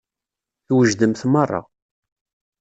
Twejdemt 0.67 1.21
meṛṛa. 1.31 1.61